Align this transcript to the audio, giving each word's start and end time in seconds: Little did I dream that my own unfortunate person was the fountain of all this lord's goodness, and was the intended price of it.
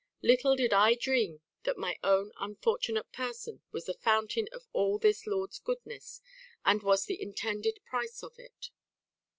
Little 0.23 0.55
did 0.55 0.73
I 0.73 0.95
dream 0.95 1.41
that 1.61 1.77
my 1.77 1.99
own 2.03 2.31
unfortunate 2.39 3.11
person 3.11 3.61
was 3.71 3.85
the 3.85 3.93
fountain 3.93 4.47
of 4.51 4.65
all 4.73 4.97
this 4.97 5.27
lord's 5.27 5.59
goodness, 5.59 6.21
and 6.65 6.81
was 6.81 7.05
the 7.05 7.21
intended 7.21 7.77
price 7.85 8.23
of 8.23 8.33
it. 8.39 8.71